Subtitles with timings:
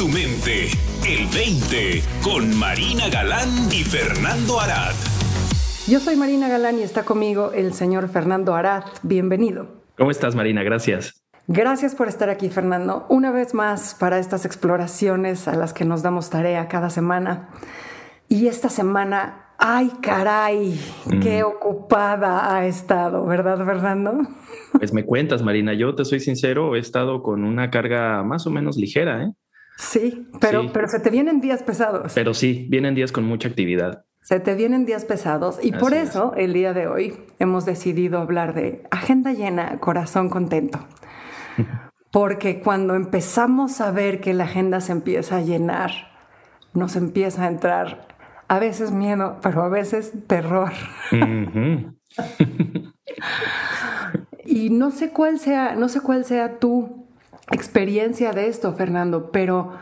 [0.00, 0.68] tu mente.
[1.06, 4.94] El 20 con Marina Galán y Fernando Arad.
[5.86, 8.84] Yo soy Marina Galán y está conmigo el señor Fernando Arad.
[9.02, 9.82] Bienvenido.
[9.98, 10.62] ¿Cómo estás, Marina?
[10.62, 11.22] Gracias.
[11.48, 16.02] Gracias por estar aquí, Fernando, una vez más para estas exploraciones a las que nos
[16.02, 17.50] damos tarea cada semana.
[18.26, 20.80] Y esta semana, ay caray,
[21.20, 24.22] qué ocupada ha estado, ¿verdad, Fernando?
[24.72, 28.50] Pues me cuentas, Marina, yo te soy sincero, he estado con una carga más o
[28.50, 29.32] menos ligera, ¿eh?
[29.80, 32.12] Sí, pero, pero se te vienen días pesados.
[32.14, 34.04] Pero sí, vienen días con mucha actividad.
[34.20, 38.52] Se te vienen días pesados y por eso el día de hoy hemos decidido hablar
[38.52, 40.80] de agenda llena, corazón contento.
[42.12, 45.90] Porque cuando empezamos a ver que la agenda se empieza a llenar,
[46.74, 48.06] nos empieza a entrar
[48.48, 50.72] a veces miedo, pero a veces terror.
[54.44, 56.99] y no sé cuál sea, no sé cuál sea tu
[57.50, 59.72] experiencia de esto, Fernando, pero,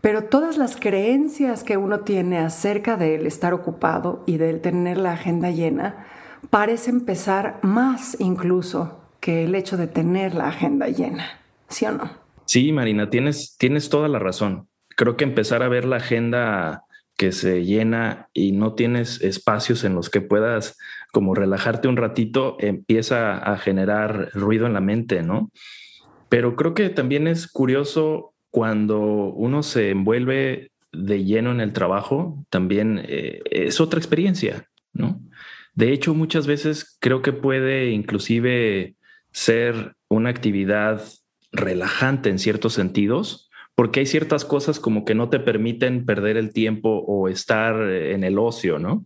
[0.00, 5.12] pero todas las creencias que uno tiene acerca del estar ocupado y del tener la
[5.12, 6.06] agenda llena
[6.50, 12.10] parecen pesar más incluso que el hecho de tener la agenda llena, ¿sí o no?
[12.46, 14.68] Sí, Marina, tienes, tienes toda la razón.
[14.96, 16.84] Creo que empezar a ver la agenda
[17.16, 20.76] que se llena y no tienes espacios en los que puedas
[21.12, 25.50] como relajarte un ratito, empieza a generar ruido en la mente, ¿no?
[26.32, 32.42] Pero creo que también es curioso cuando uno se envuelve de lleno en el trabajo,
[32.48, 35.20] también eh, es otra experiencia, ¿no?
[35.74, 38.94] De hecho, muchas veces creo que puede inclusive
[39.30, 41.04] ser una actividad
[41.52, 43.50] relajante en ciertos sentidos,
[43.82, 48.22] porque hay ciertas cosas como que no te permiten perder el tiempo o estar en
[48.22, 49.04] el ocio, ¿no?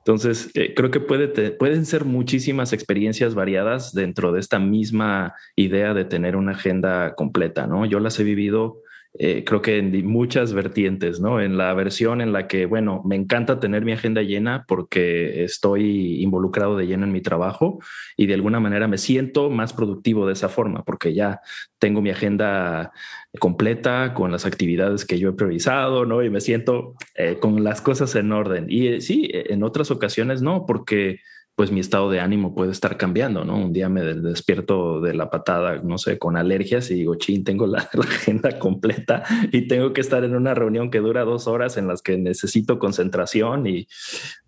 [0.00, 5.94] Entonces, eh, creo que puede pueden ser muchísimas experiencias variadas dentro de esta misma idea
[5.94, 7.86] de tener una agenda completa, ¿no?
[7.86, 8.82] Yo las he vivido
[9.18, 11.40] eh, creo que en muchas vertientes, ¿no?
[11.40, 16.22] En la versión en la que, bueno, me encanta tener mi agenda llena porque estoy
[16.22, 17.78] involucrado de lleno en mi trabajo
[18.16, 21.40] y de alguna manera me siento más productivo de esa forma porque ya
[21.78, 22.92] tengo mi agenda
[23.38, 26.22] completa con las actividades que yo he priorizado, ¿no?
[26.22, 28.66] Y me siento eh, con las cosas en orden.
[28.68, 31.20] Y eh, sí, en otras ocasiones no, porque
[31.54, 33.56] pues mi estado de ánimo puede estar cambiando, ¿no?
[33.56, 37.66] Un día me despierto de la patada, no sé, con alergias y digo, chin, tengo
[37.68, 41.86] la, agenda completa y tengo que estar en una reunión que dura dos horas en
[41.86, 43.86] las que necesito concentración y,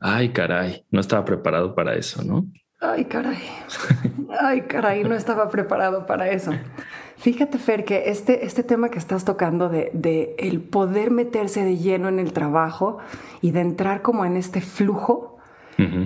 [0.01, 2.47] ay, caray, no estaba preparado para eso, ¿no?
[2.81, 3.39] Ay, caray.
[4.41, 6.53] Ay, caray, no estaba preparado para eso.
[7.17, 11.79] Fíjate, Fer, que este, este tema que estás tocando de, de el poder meterse de
[11.79, 12.99] lleno en el trabajo
[13.41, 15.34] y de entrar como en este flujo,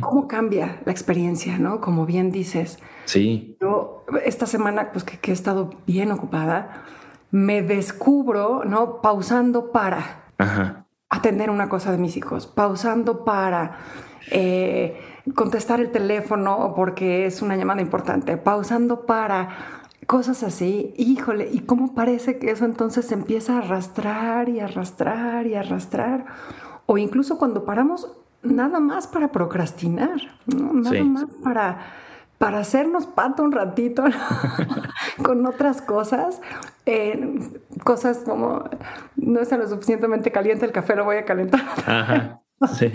[0.01, 1.81] ¿Cómo cambia la experiencia, no?
[1.81, 2.79] Como bien dices.
[3.05, 3.57] Sí.
[3.61, 6.85] Yo esta semana, pues que, he estado bien ocupada,
[7.31, 9.01] me descubro, ¿no?
[9.03, 10.25] Pausando para
[11.11, 13.79] atender una cosa de mis hijos, pausando para
[14.31, 15.01] eh,
[15.35, 19.49] contestar el teléfono porque es una llamada importante, pausando para
[20.07, 20.95] cosas así.
[20.97, 26.27] Híjole, ¿y cómo parece que eso entonces se empieza a arrastrar y arrastrar y arrastrar?
[26.87, 28.11] O incluso cuando paramos
[28.43, 31.79] nada más para procrastinar, nada más para,
[32.39, 34.05] para hacernos pato un ratito
[35.23, 36.41] con otras cosas,
[37.85, 38.69] cosas como
[39.17, 41.63] no está lo suficientemente caliente el café, lo voy a calentar.
[41.87, 42.41] Ajá.
[42.77, 42.91] Sí,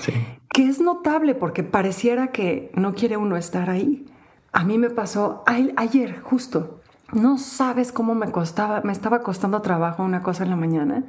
[0.00, 0.12] sí.
[0.52, 4.04] Que es notable porque pareciera que no quiere uno estar ahí.
[4.52, 5.44] A mí me pasó
[5.76, 6.80] ayer, justo.
[7.12, 11.04] No sabes cómo me costaba, me estaba costando trabajo una cosa en la mañana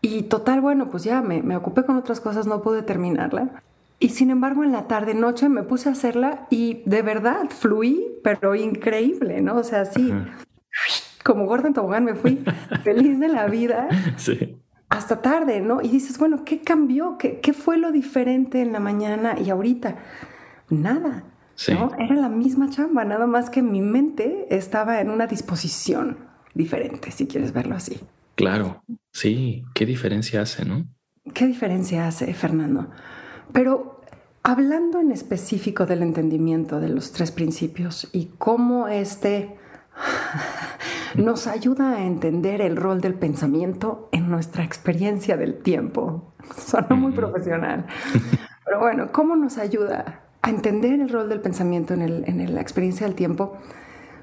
[0.00, 3.62] y total, bueno, pues ya me, me ocupé con otras cosas, no pude terminarla.
[3.98, 8.06] Y sin embargo, en la tarde, noche me puse a hacerla y de verdad fluí,
[8.22, 9.56] pero increíble, ¿no?
[9.56, 10.12] O sea, sí,
[11.24, 12.44] como Gordon Tobogán me fui
[12.84, 13.88] feliz de la vida.
[14.16, 14.58] Sí.
[14.88, 15.80] Hasta tarde, ¿no?
[15.80, 17.16] Y dices, bueno, ¿qué cambió?
[17.18, 19.96] ¿Qué, ¿Qué, fue lo diferente en la mañana y ahorita?
[20.68, 21.24] Nada.
[21.54, 21.72] Sí.
[21.72, 21.90] ¿no?
[21.98, 26.18] Era la misma chamba, nada más que mi mente estaba en una disposición
[26.54, 27.98] diferente, si quieres verlo así.
[28.36, 30.84] Claro, sí, qué diferencia hace, ¿no?
[31.32, 32.90] ¿Qué diferencia hace, Fernando?
[33.52, 34.02] Pero
[34.42, 39.56] hablando en específico del entendimiento de los tres principios y cómo este
[41.16, 46.34] nos ayuda a entender el rol del pensamiento en nuestra experiencia del tiempo.
[46.58, 47.86] Suena muy profesional.
[48.66, 52.60] Pero bueno, ¿cómo nos ayuda a entender el rol del pensamiento en, el, en la
[52.60, 53.56] experiencia del tiempo?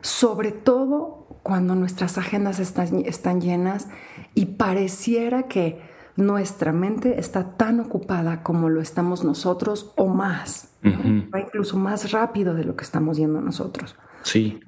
[0.01, 3.89] Sobre todo cuando nuestras agendas están, están llenas
[4.33, 5.81] y pareciera que
[6.15, 12.53] nuestra mente está tan ocupada como lo estamos nosotros o más, va incluso más rápido
[12.53, 13.95] de lo que estamos yendo nosotros.
[14.23, 14.59] Sí.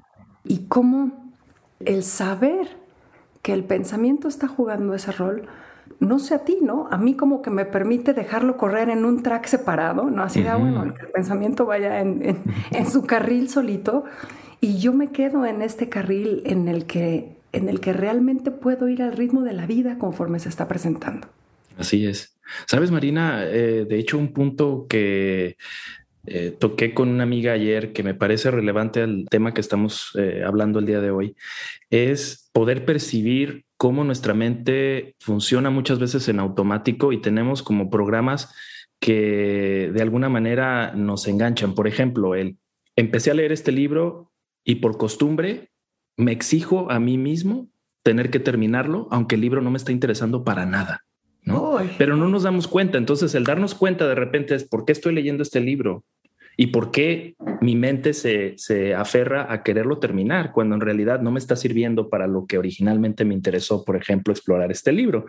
[0.44, 1.32] Y cómo
[1.80, 2.68] el saber
[3.42, 5.46] que el pensamiento está jugando ese rol,
[6.00, 6.88] no sé a ti, ¿no?
[6.90, 10.22] A mí como que me permite dejarlo correr en un track separado, ¿no?
[10.22, 12.44] Así de, ah, bueno, que el pensamiento vaya en,
[12.90, 14.04] su carril solito
[14.60, 18.88] y yo me quedo en este carril en el que, en el que realmente puedo
[18.88, 21.28] ir al ritmo de la vida conforme se está presentando.
[21.76, 22.36] Así es.
[22.66, 25.56] Sabes, Marina, eh, de hecho, un punto que
[26.26, 30.42] eh, toqué con una amiga ayer que me parece relevante al tema que estamos eh,
[30.44, 31.36] hablando el día de hoy,
[31.90, 38.54] es poder percibir cómo nuestra mente funciona muchas veces en automático y tenemos como programas
[38.98, 41.74] que de alguna manera nos enganchan.
[41.74, 42.56] Por ejemplo, el
[42.96, 44.25] empecé a leer este libro
[44.66, 45.70] y por costumbre
[46.18, 47.70] me exijo a mí mismo
[48.02, 51.04] tener que terminarlo, aunque el libro no me está interesando para nada.
[51.42, 51.78] ¿no?
[51.96, 52.98] Pero no nos damos cuenta.
[52.98, 56.04] Entonces, el darnos cuenta de repente es por qué estoy leyendo este libro
[56.56, 61.30] y por qué mi mente se, se, aferra a quererlo terminar cuando en realidad no
[61.30, 65.26] me está sirviendo para lo que originalmente me interesó, por ejemplo, explorar este libro.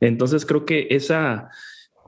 [0.00, 1.50] Entonces, creo que esa,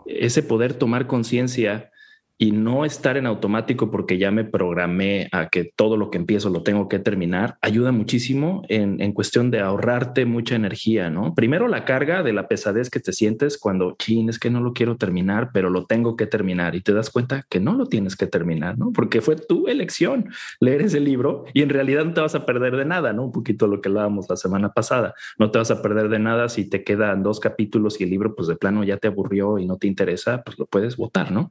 [0.06, 1.90] ese poder tomar conciencia
[2.38, 6.48] y no estar en automático porque ya me programé a que todo lo que empiezo
[6.50, 11.34] lo tengo que terminar, ayuda muchísimo en, en, cuestión de ahorrarte mucha energía, ¿no?
[11.34, 14.72] Primero la carga de la pesadez que te sientes cuando, chin, es que no lo
[14.72, 18.14] quiero terminar, pero lo tengo que terminar y te das cuenta que no lo tienes
[18.14, 18.92] que terminar, ¿no?
[18.92, 20.30] Porque fue tu elección
[20.60, 23.24] leer ese libro y en realidad no te vas a perder de nada, ¿no?
[23.24, 26.48] Un poquito lo que hablábamos la semana pasada, no te vas a perder de nada
[26.48, 29.66] si te quedan dos capítulos y el libro pues de plano ya te aburrió y
[29.66, 31.50] no te interesa, pues lo puedes votar, ¿no?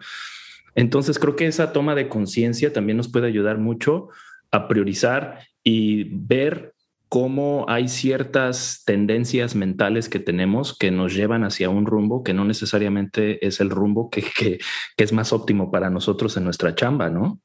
[0.78, 4.10] Entonces creo que esa toma de conciencia también nos puede ayudar mucho
[4.52, 6.76] a priorizar y ver
[7.10, 12.46] cómo hay ciertas tendencias mentales que tenemos que nos llevan hacia un rumbo que no
[12.46, 14.60] necesariamente es el rumbo que, que,
[14.98, 17.40] es más óptimo para nosotros en nuestra chamba, ¿no?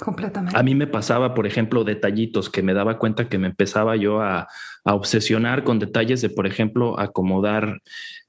[0.00, 0.58] Completamente.
[0.58, 4.22] A mí me pasaba, por ejemplo, detallitos que me daba cuenta que me empezaba yo
[4.22, 4.48] a,
[4.84, 7.80] a obsesionar con detalles de, por ejemplo, acomodar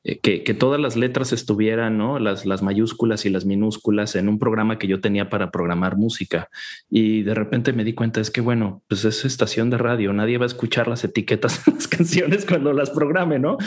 [0.05, 2.19] eh, que, todas las letras estuvieran, ¿no?
[2.19, 6.49] Las, las mayúsculas y las minúsculas en un programa que yo tenía para programar música.
[6.89, 10.37] Y de repente me di cuenta, es que, bueno, pues es estación de radio, nadie
[10.37, 13.57] va a escuchar las etiquetas de las canciones cuando las programe, ¿no?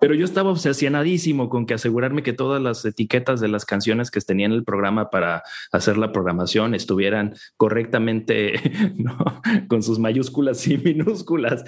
[0.00, 4.20] Pero yo estaba obsesionadísimo con que asegurarme que todas las etiquetas de las canciones que
[4.20, 8.60] tenía en el programa para hacer la programación estuvieran correctamente,
[8.96, 9.18] ¿no?
[9.66, 11.64] Con sus mayúsculas y minúsculas.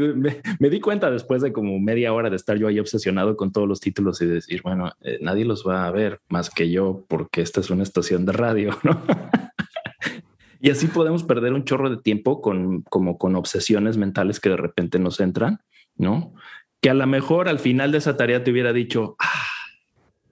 [0.00, 3.68] Me, di cuenta después de como media hora de estar yo ahí obsesionado con todos
[3.68, 7.42] los títulos y decir, bueno, eh, nadie los va a ver más que yo porque
[7.42, 8.78] esta es una estación de radio,
[10.60, 14.56] y así podemos perder un chorro de tiempo con como con obsesiones mentales que de
[14.56, 15.60] repente nos entran,
[15.96, 16.34] ¿no?
[16.80, 19.46] Que a lo mejor al final de esa tarea te hubiera dicho, ah,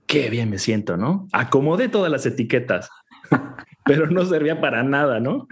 [0.07, 1.29] qué bien me siento, ¿no?
[1.33, 2.91] Acomodé todas las etiquetas.
[3.85, 5.47] pero no servía para nada, ¿no?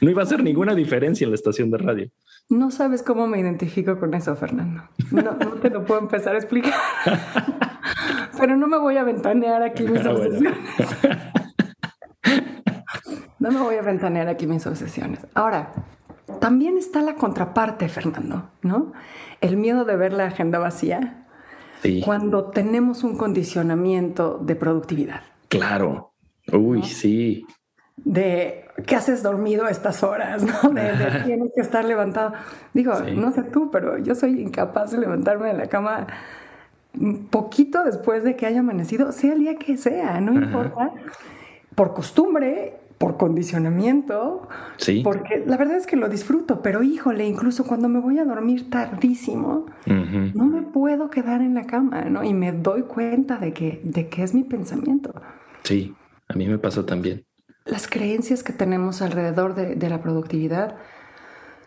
[0.00, 2.10] No, iba a hacer ninguna diferencia en la estación de radio.
[2.48, 4.82] No sabes cómo me identifico con eso, Fernando.
[5.10, 5.30] No,
[5.60, 6.74] te lo puedo empezar a explicar.
[8.38, 10.58] pero no me voy a ventanear aquí mis ah, obsesiones.
[13.38, 15.26] No me voy a ventanear aquí mis obsesiones.
[15.34, 15.72] Ahora,
[16.40, 18.92] también está la contraparte, Fernando, ¿no?
[19.40, 21.26] El miedo de ver la agenda vacía
[22.04, 25.22] cuando tenemos un condicionamiento de productividad.
[25.48, 26.11] Claro.
[26.52, 27.46] Uy, sí.
[27.96, 30.70] De qué haces dormido a estas horas, ¿no?
[30.72, 32.32] De, tienes que estar levantado.
[32.74, 36.06] Digo, no sé tú, pero yo soy incapaz de levantarme de la cama
[37.30, 40.92] poquito después de que haya amanecido, sea el día que sea, no importa.
[41.74, 45.00] Por costumbre, por condicionamiento, sí.
[45.02, 48.68] porque la verdad es que lo disfruto, pero híjole, incluso cuando me voy a dormir
[48.68, 52.22] tardísimo, no me puedo quedar en la cama, ¿no?
[52.24, 55.14] Y me doy cuenta de que, de que es mi pensamiento.
[55.62, 55.94] Sí.
[56.32, 57.24] A mí me pasa también.
[57.64, 60.76] Las creencias que tenemos alrededor de, la productividad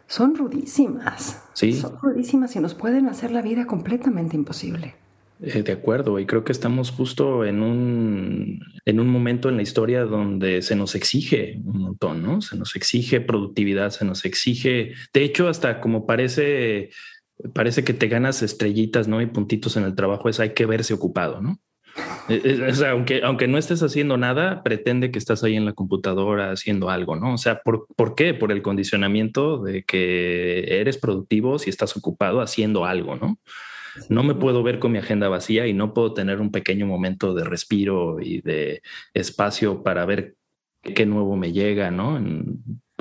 [0.08, 1.44] son rudísimas.
[1.54, 1.74] Sí.
[1.74, 4.96] Son rudísimas y nos pueden hacer la vida completamente imposible.
[5.42, 9.64] Eh, de acuerdo, y creo que estamos justo en un, en un momento en la
[9.64, 12.42] historia donde se nos exige un montón, ¿no?
[12.42, 16.90] Se nos exige productividad, se nos exige, de hecho, hasta como parece,
[17.54, 19.22] parece que te ganas estrellitas, ¿no?
[19.22, 21.60] Y puntitos en el trabajo, es hay que verse ocupado, ¿no?
[22.30, 25.66] Eh, eh, o sea, aunque, aunque no estés haciendo nada, pretende que estás ahí en
[25.66, 27.34] la computadora haciendo algo, ¿no?
[27.34, 28.34] O sea, ¿por, ¿por qué?
[28.34, 33.40] Por el condicionamiento de que eres productivo si estás ocupado haciendo algo, ¿no?
[34.10, 37.34] No me puedo ver con mi agenda vacía y no puedo tener un pequeño momento
[37.34, 38.82] de respiro y de
[39.14, 40.36] espacio para ver
[40.82, 42.20] qué nuevo me llega, ¿no?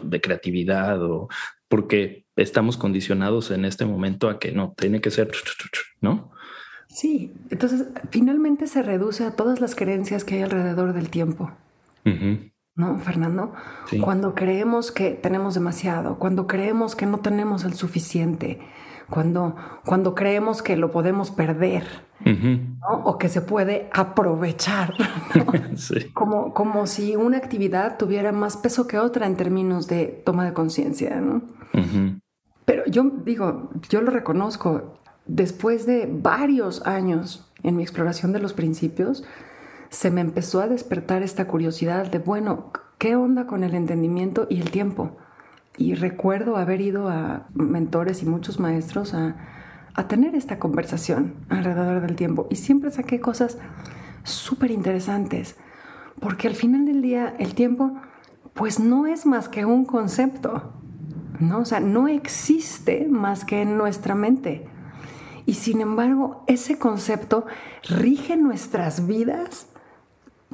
[0.02, 1.28] de creatividad o
[1.68, 5.30] porque estamos condicionados en este momento a que no, tiene que ser,
[6.00, 6.30] ¿no?
[6.94, 11.50] Sí, entonces finalmente se reduce a todas las creencias que hay alrededor del tiempo.
[12.76, 13.52] ¿no, Fernando?
[14.00, 18.60] Cuando creemos que tenemos demasiado, cuando creemos que no tenemos el suficiente,
[19.10, 21.84] cuando, cuando creemos que lo podemos perder
[23.04, 24.94] o que se puede aprovechar,
[26.14, 30.52] como, como si una actividad tuviera más peso que otra en términos de toma de
[30.52, 31.20] conciencia.
[31.20, 31.42] ¿no?
[32.64, 38.52] Pero yo digo, yo lo reconozco, después de varios años en mi exploración de los
[38.52, 39.24] principios,
[39.88, 44.60] se me empezó a despertar esta curiosidad de, bueno, ¿qué onda con el entendimiento y
[44.60, 45.16] el tiempo?
[45.76, 49.36] Y recuerdo haber ido a mentores y muchos maestros a,
[50.08, 53.58] tener esta conversación alrededor del tiempo y siempre saqué cosas
[54.24, 55.56] súper interesantes,
[56.18, 57.94] porque al final del día el tiempo
[58.54, 60.72] pues no es más que un concepto,
[61.38, 61.60] ¿no?
[61.60, 64.66] O sea, no existe más que en nuestra mente.
[65.46, 67.46] Y sin embargo, ese concepto
[67.88, 69.66] rige nuestras vidas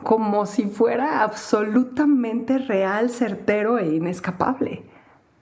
[0.02, 4.84] como si fuera absolutamente real, certero e inescapable,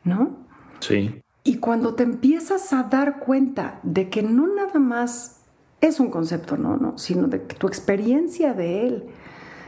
[0.04, 0.36] ¿no?
[0.80, 1.22] Sí.
[1.44, 5.40] Y cuando te empiezas a dar cuenta de que no nada más
[5.80, 9.04] es un concepto, no, no, sino de que tu experiencia de él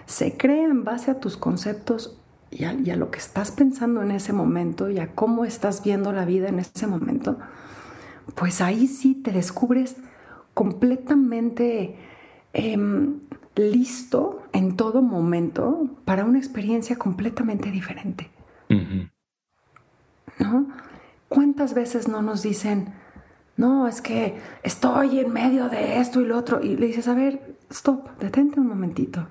[0.06, 2.18] se crea en base a tus conceptos
[2.50, 5.84] y a, y a lo que estás pensando en ese momento y a cómo estás
[5.84, 7.38] viendo la vida en ese momento,
[8.34, 9.96] pues ahí sí te descubres
[10.54, 11.96] completamente
[12.52, 13.20] em,
[13.56, 18.30] listo en todo momento para una experiencia completamente diferente.
[20.38, 20.68] ¿No?
[21.28, 22.94] ¿Cuántas veces no nos dicen,
[23.56, 26.62] no, es que estoy en medio de esto y lo otro?
[26.62, 29.28] Y le dices, a ver, stop, detente un momentito,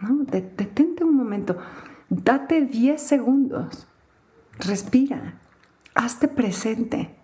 [0.00, 0.24] ¿no?
[0.24, 1.56] detente un momento,
[2.08, 3.88] date 10 segundos,
[4.58, 5.34] respira,
[5.94, 7.21] hazte presente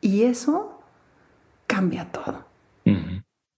[0.00, 0.82] y eso
[1.66, 2.46] cambia todo.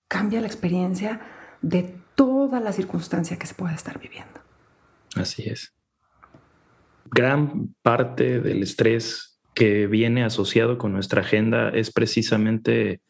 [0.08, 1.20] Cambia la experiencia
[1.62, 4.40] de toda la circunstancia que se pueda estar viviendo.
[5.14, 5.72] Así es.
[7.04, 13.00] Gran parte del estrés que viene asociado con nuestra agenda es precisamente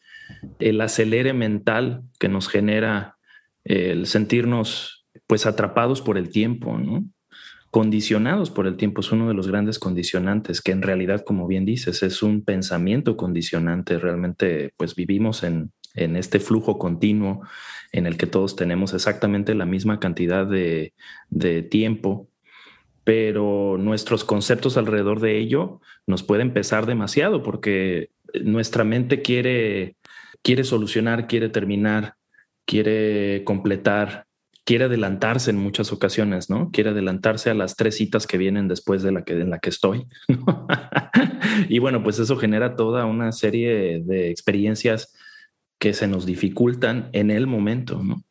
[0.59, 3.17] el acelere mental que nos genera
[3.63, 7.05] el sentirnos pues atrapados por el tiempo, ¿no?
[7.71, 11.65] Condicionados por el tiempo es uno de los grandes condicionantes, que en realidad, como bien
[11.65, 13.97] dices, es un pensamiento condicionante.
[13.97, 17.41] Realmente, pues vivimos en, este flujo continuo
[17.91, 20.93] en el que todos tenemos exactamente la misma cantidad de,
[21.69, 22.29] tiempo,
[23.03, 28.09] pero nuestros conceptos alrededor de ello nos pueden pesar demasiado porque
[28.43, 29.95] nuestra mente quiere,
[30.41, 32.15] quiere solucionar, quiere terminar,
[32.65, 34.27] quiere completar,
[34.71, 36.71] quiere adelantarse en muchas ocasiones, ¿no?
[36.71, 39.69] Quiere adelantarse a las tres citas que vienen después de la que, en la que
[39.69, 40.07] estoy.
[41.67, 45.13] y bueno, pues eso genera toda una serie de experiencias
[45.77, 48.23] que se nos dificultan en el momento, ¿no?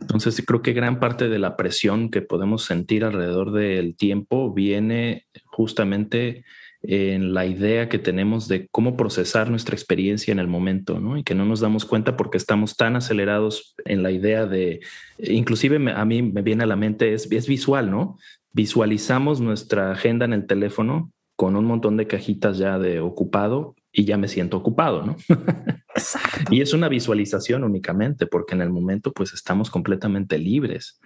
[0.00, 5.26] Entonces creo que gran parte de la presión que podemos sentir alrededor del tiempo viene
[5.46, 6.44] justamente
[6.86, 11.16] en la idea que tenemos de cómo procesar nuestra experiencia en el momento, ¿no?
[11.16, 14.80] Y que no nos damos cuenta porque estamos tan acelerados en la idea de,
[15.18, 18.18] inclusive a mí me viene a la mente, es, es visual, ¿no?
[18.52, 24.04] Visualizamos nuestra agenda en el teléfono con un montón de cajitas ya de ocupado y
[24.04, 25.16] ya me siento ocupado, ¿no?
[26.50, 31.00] y es una visualización únicamente porque en el momento pues estamos completamente libres.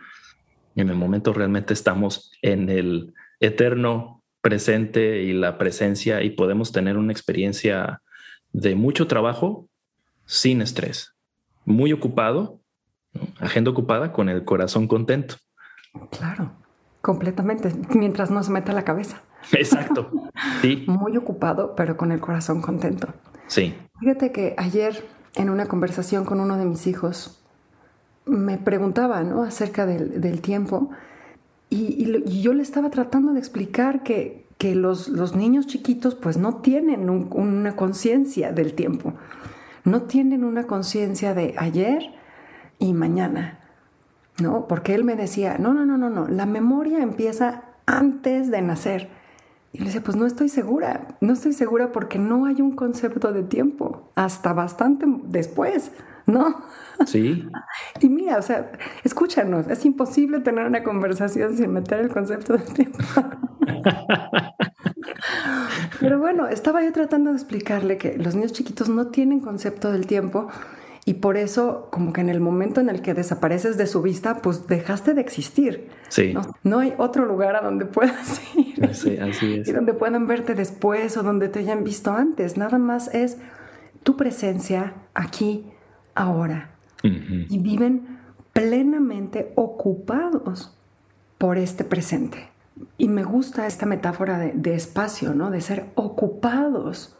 [0.74, 4.17] En el momento realmente estamos en el eterno
[4.48, 8.00] presente y la presencia y podemos tener una experiencia
[8.54, 9.68] de mucho trabajo
[10.24, 11.14] sin estrés,
[11.66, 12.58] muy ocupado,
[13.40, 15.34] agenda ocupada con el corazón contento.
[16.10, 16.52] Claro,
[17.02, 19.22] completamente, mientras no se meta la cabeza.
[19.52, 20.10] Exacto.
[20.62, 20.84] Sí.
[20.88, 23.08] muy ocupado, pero con el corazón contento.
[23.46, 23.74] Sí.
[24.00, 25.04] Fíjate que ayer
[25.36, 27.44] en una conversación con uno de mis hijos
[28.24, 29.42] me preguntaba ¿no?
[29.42, 30.90] acerca del tiempo
[31.70, 37.76] y, yo le estaba tratando de explicar que, los, niños chiquitos pues no tienen una
[37.76, 39.14] conciencia del tiempo,
[39.84, 42.14] no tienen una conciencia de ayer
[42.78, 43.60] y mañana,
[44.40, 44.66] ¿no?
[44.66, 49.10] Porque él me decía, no, no, no, no, no, la memoria empieza antes de nacer.
[49.72, 53.32] Y le decía, pues no estoy segura, no estoy segura porque no hay un concepto
[53.32, 55.92] de tiempo, hasta bastante después.
[56.28, 56.62] ¿No?
[57.06, 57.48] Sí.
[58.00, 58.70] Y mira, o sea,
[59.02, 62.98] escúchanos, es imposible tener una conversación sin meter el concepto del tiempo.
[66.00, 70.06] Pero bueno, estaba yo tratando de explicarle que los niños chiquitos no tienen concepto del
[70.06, 70.48] tiempo
[71.04, 74.42] y por eso como que en el momento en el que desapareces de su vista,
[74.42, 75.88] pues dejaste de existir.
[76.08, 76.34] Sí.
[76.62, 78.94] No, hay otro lugar a donde puedas ir.
[78.94, 79.68] Sí, así es.
[79.68, 82.58] Y donde puedan verte después o donde te hayan visto antes.
[82.58, 83.38] Nada más es
[84.02, 85.72] tu presencia aquí
[86.18, 86.70] ahora
[87.02, 88.18] y viven
[88.52, 90.76] plenamente ocupados
[91.38, 92.50] por este presente.
[92.96, 95.50] Y me gusta esta metáfora de, espacio, ¿no?
[95.50, 97.16] De ser ocupados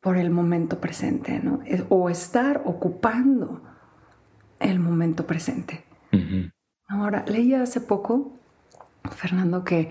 [0.00, 1.60] por el momento presente, ¿no?
[1.88, 3.62] O estar ocupando
[4.60, 5.84] el momento presente.
[6.88, 8.38] Ahora, leí hace poco,
[9.10, 9.90] Fernando, que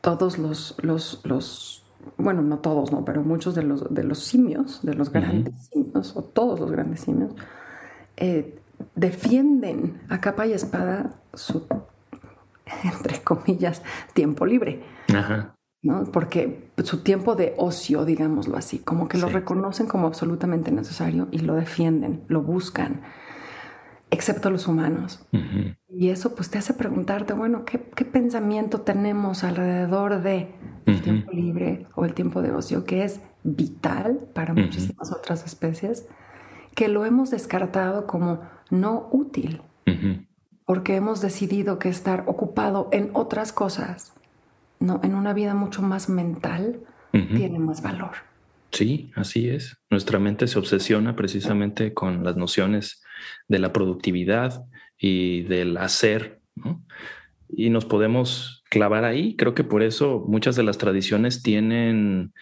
[0.00, 1.84] todos los, los, los,
[2.16, 6.16] bueno, no todos, no, pero muchos de los, de los simios, de los grandes simios,
[6.16, 7.32] o todos los grandes simios,
[8.16, 8.58] eh,
[8.94, 11.66] defienden a capa y espada su,
[12.84, 13.82] entre comillas,
[14.14, 14.82] tiempo libre.
[15.82, 16.04] ¿no?
[16.04, 21.38] Porque su tiempo de ocio, digámoslo así, como que lo reconocen como absolutamente necesario y
[21.38, 23.02] lo defienden, lo buscan,
[24.10, 25.26] excepto los humanos.
[25.88, 30.54] Y eso pues te hace preguntarte, bueno, ¿qué, pensamiento tenemos alrededor de
[30.86, 36.06] el tiempo libre o el tiempo de ocio, que es vital para muchísimas otras especies,
[36.74, 39.62] que lo hemos descartado como no útil,
[40.64, 44.12] porque hemos decidido que estar ocupado en otras cosas,
[44.80, 48.27] no, en una vida mucho más mental, tiene más valor.
[48.70, 49.78] Sí, así es.
[49.90, 53.02] Nuestra mente se obsesiona precisamente con las nociones
[53.48, 54.64] de la productividad
[54.98, 56.40] y del hacer,
[57.50, 59.36] Y nos podemos clavar ahí.
[59.36, 62.34] Creo que por eso muchas de las tradiciones tienen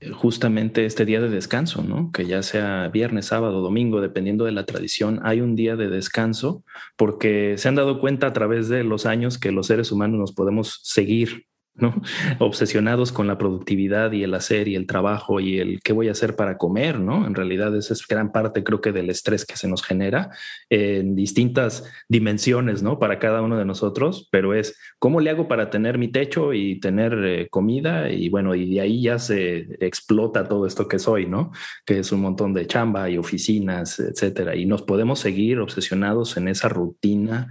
[0.00, 2.12] eh, justamente este día de descanso, ¿no?
[2.12, 6.62] Que ya sea viernes, sábado, domingo, dependiendo de la tradición, hay un día de descanso
[6.96, 10.32] porque se han dado cuenta a través de los años que los seres humanos nos
[10.32, 12.00] podemos seguir ¿no?
[12.38, 16.12] Obsesionados con la productividad y el hacer y el trabajo y el qué voy a
[16.12, 17.26] hacer para comer, ¿no?
[17.26, 20.30] En realidad esa es gran parte, creo que, del estrés que se nos genera
[20.70, 22.98] en distintas dimensiones, ¿no?
[22.98, 26.78] Para cada uno de nosotros, pero es cómo le hago para tener mi techo y
[26.78, 31.26] tener eh, comida y bueno, y de ahí ya se explota todo esto que soy,
[31.26, 31.50] ¿no?
[31.84, 34.54] Que es un montón de chamba y oficinas, etcétera.
[34.54, 37.48] Y nos podemos seguir obsesionados en esa rutina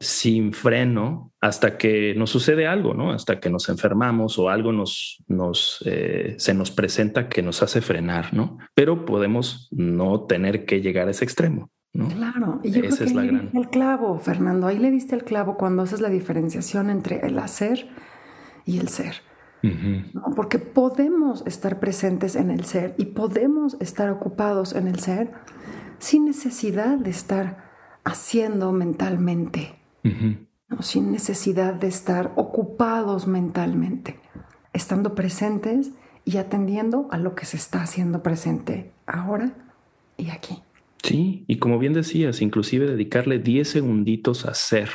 [0.00, 3.12] sin freno hasta que nos sucede algo, ¿no?
[3.12, 7.80] Hasta que nos enfermamos o algo nos, nos eh, se nos presenta que nos hace
[7.80, 8.58] frenar, ¿no?
[8.74, 11.70] Pero podemos no tener que llegar a ese extremo.
[11.92, 12.08] ¿no?
[12.08, 14.66] Claro, y yo creo que es ahí le el clavo, Fernando.
[14.66, 17.88] Ahí le diste el clavo cuando haces la diferenciación entre el hacer
[18.64, 19.22] y el ser.
[20.36, 25.32] Porque podemos estar presentes en el ser y podemos estar ocupados en el ser
[25.98, 27.64] sin necesidad de estar
[28.04, 29.83] haciendo mentalmente
[30.80, 34.18] sin necesidad de estar ocupados mentalmente,
[34.72, 35.92] estando presentes
[36.24, 39.52] y atendiendo a lo que se está haciendo presente ahora
[40.16, 40.62] y aquí.
[41.02, 44.88] Sí, y como bien decías, inclusive dedicarle 10 segunditos a ser,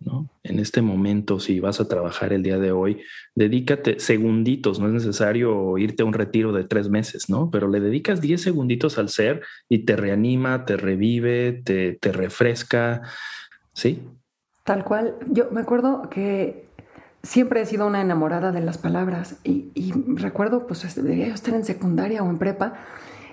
[0.00, 0.28] ¿no?
[0.42, 3.00] En este momento, si vas a trabajar el día de hoy,
[3.34, 7.50] dedícate segunditos, no es necesario irte a un retiro de tres meses, ¿no?
[7.50, 13.00] Pero le dedicas 10 segunditos al ser y te reanima, te revive, te, te refresca,
[13.72, 14.02] ¿sí?
[14.66, 15.14] Tal cual.
[15.30, 16.66] Yo me acuerdo que
[17.22, 21.64] siempre he sido una enamorada de las palabras y, recuerdo, pues debía yo estar en
[21.64, 22.74] secundaria o en prepa,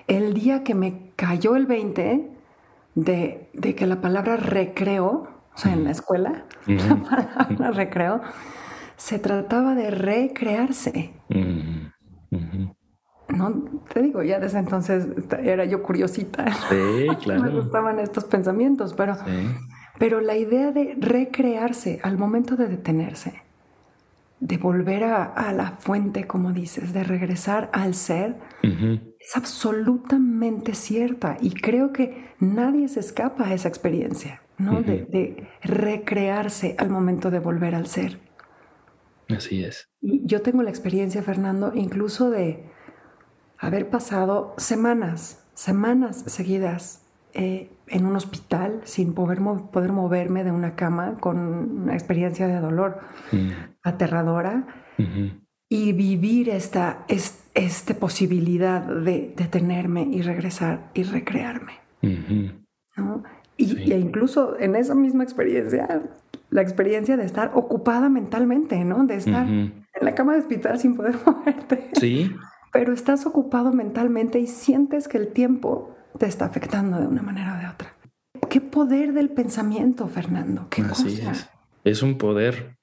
[0.06, 2.30] el día que me cayó el 20
[2.94, 8.20] de, que la palabra recreo, o sea, en la escuela, la palabra recreo,
[8.96, 11.14] se trataba de recrearse.
[13.28, 15.08] No, te digo, ya desde entonces
[15.42, 16.44] era yo curiosita.
[16.68, 17.42] Sí, claro.
[17.42, 19.16] me gustaban estos pensamientos, pero...
[19.98, 23.42] Pero la idea de recrearse al momento de detenerse,
[24.40, 31.36] de volver a, la fuente, como dices, de regresar al ser, es absolutamente cierta.
[31.40, 34.82] Y creo que nadie se escapa a esa experiencia, ¿no?
[34.82, 38.18] de, recrearse al momento de volver al ser.
[39.28, 39.88] Así es.
[40.02, 42.68] yo tengo la experiencia, Fernando, incluso de
[43.58, 47.03] haber pasado semanas, semanas seguidas
[47.34, 49.40] eh, en un hospital sin poder,
[49.72, 53.00] poder moverme de una cama con una experiencia de dolor
[53.32, 53.50] mm.
[53.82, 54.66] aterradora
[55.68, 61.72] y vivir esta, esta posibilidad de detenerme y regresar y recrearme.
[63.56, 66.02] y, e incluso en esa misma experiencia,
[66.50, 69.04] la experiencia de estar ocupada mentalmente, ¿no?
[69.04, 71.90] De estar en la cama de hospital sin poder moverte.
[71.94, 72.30] Sí.
[72.72, 77.56] Pero estás ocupado mentalmente y sientes que el tiempo te está afectando de una manera
[77.56, 77.96] o de otra.
[78.48, 80.68] ¿Qué poder del pensamiento, Fernando?
[80.70, 81.48] ¿Qué Así es.
[81.84, 82.76] Es un poder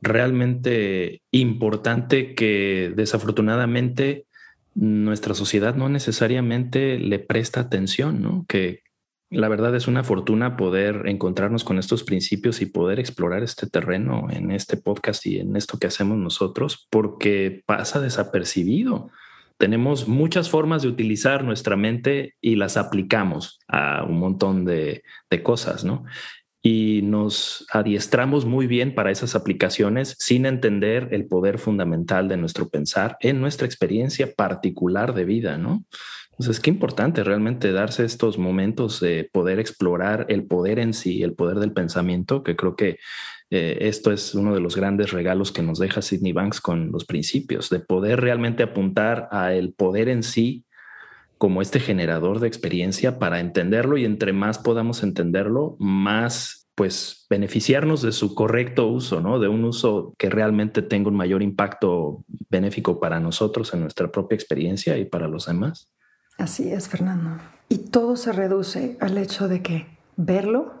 [0.00, 4.26] realmente importante que desafortunadamente
[4.74, 8.44] nuestra sociedad no necesariamente le presta atención, ¿no?
[8.48, 8.82] Que
[9.30, 14.28] la verdad es una fortuna poder encontrarnos con estos principios y poder explorar este terreno
[14.30, 19.10] en este podcast y en esto que hacemos nosotros, porque pasa desapercibido
[19.58, 25.02] tenemos muchas formas de utilizar nuestra mente y las aplicamos a un montón de,
[25.42, 26.04] cosas, ¿no?
[26.60, 32.68] y nos adiestramos muy bien para esas aplicaciones sin entender el poder fundamental de nuestro
[32.68, 35.84] pensar en nuestra experiencia particular de vida, ¿no?
[36.32, 41.34] Entonces, qué importante realmente darse estos momentos de poder explorar el poder en sí, el
[41.34, 42.98] poder del pensamiento, que creo que
[43.50, 47.04] eh, esto es uno de los grandes regalos que nos deja Sidney Banks con los
[47.04, 50.64] principios, de poder realmente apuntar a el poder en sí
[51.38, 58.02] como este generador de experiencia para entenderlo y entre más podamos entenderlo, más pues beneficiarnos
[58.02, 59.40] de su correcto uso, ¿no?
[59.40, 64.36] De un uso que realmente tenga un mayor impacto benéfico para nosotros en nuestra propia
[64.36, 65.90] experiencia y para los demás.
[66.36, 67.42] Así es, Fernando.
[67.68, 70.77] Y todo se reduce al hecho de que verlo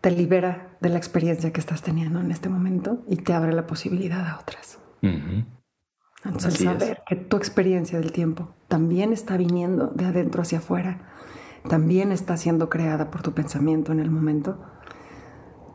[0.00, 3.66] te libera de la experiencia que estás teniendo en este momento y te abre la
[3.66, 4.78] posibilidad a otras.
[6.24, 11.00] Entonces, saber que tu experiencia del tiempo también está viniendo de adentro hacia afuera,
[11.68, 14.58] también está siendo creada por tu pensamiento en el momento,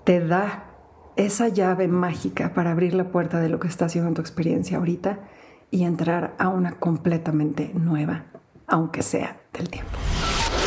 [0.04, 0.72] te da
[1.16, 4.78] esa llave mágica para abrir la puerta de lo que está haciendo en tu experiencia
[4.78, 5.20] ahorita
[5.72, 8.26] y entrar a una completamente nueva,
[8.68, 9.98] aunque sea del tiempo.